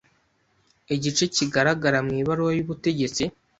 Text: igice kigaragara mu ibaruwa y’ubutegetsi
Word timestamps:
igice 0.95 1.23
kigaragara 1.35 1.99
mu 2.05 2.11
ibaruwa 2.21 2.51
y’ubutegetsi 2.57 3.23